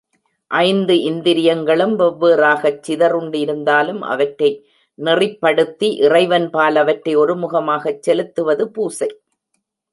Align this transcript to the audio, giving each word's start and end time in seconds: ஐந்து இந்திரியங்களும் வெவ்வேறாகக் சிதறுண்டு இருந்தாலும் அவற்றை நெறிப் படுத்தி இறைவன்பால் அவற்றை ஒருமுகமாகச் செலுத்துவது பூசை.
ஐந்து 0.51 1.01
இந்திரியங்களும் 1.01 1.93
வெவ்வேறாகக் 1.99 2.81
சிதறுண்டு 2.81 3.39
இருந்தாலும் 3.39 4.01
அவற்றை 4.05 4.51
நெறிப் 4.99 5.39
படுத்தி 5.39 5.89
இறைவன்பால் 6.01 6.75
அவற்றை 6.75 7.15
ஒருமுகமாகச் 7.17 8.01
செலுத்துவது 8.01 8.65
பூசை. 8.69 9.09